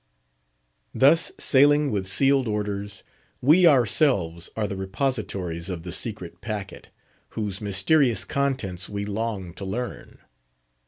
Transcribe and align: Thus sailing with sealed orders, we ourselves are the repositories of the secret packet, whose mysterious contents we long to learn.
Thus 0.95 1.31
sailing 1.37 1.91
with 1.91 2.07
sealed 2.07 2.47
orders, 2.47 3.03
we 3.39 3.67
ourselves 3.67 4.49
are 4.55 4.65
the 4.65 4.75
repositories 4.75 5.69
of 5.69 5.83
the 5.83 5.91
secret 5.91 6.41
packet, 6.41 6.89
whose 7.37 7.61
mysterious 7.61 8.25
contents 8.25 8.89
we 8.89 9.05
long 9.05 9.53
to 9.53 9.63
learn. 9.63 10.17